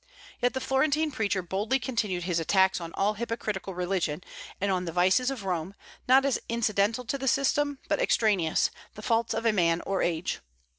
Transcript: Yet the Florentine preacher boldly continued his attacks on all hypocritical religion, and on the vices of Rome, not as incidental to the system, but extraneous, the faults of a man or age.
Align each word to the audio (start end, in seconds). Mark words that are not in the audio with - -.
Yet 0.41 0.55
the 0.55 0.59
Florentine 0.59 1.11
preacher 1.11 1.43
boldly 1.43 1.77
continued 1.77 2.23
his 2.23 2.39
attacks 2.39 2.81
on 2.81 2.91
all 2.95 3.13
hypocritical 3.13 3.75
religion, 3.75 4.23
and 4.59 4.71
on 4.71 4.85
the 4.85 4.91
vices 4.91 5.29
of 5.29 5.43
Rome, 5.45 5.75
not 6.07 6.25
as 6.25 6.39
incidental 6.49 7.05
to 7.05 7.19
the 7.19 7.27
system, 7.27 7.77
but 7.87 8.01
extraneous, 8.01 8.71
the 8.95 9.03
faults 9.03 9.35
of 9.35 9.45
a 9.45 9.53
man 9.53 9.79
or 9.81 10.01
age. 10.01 10.39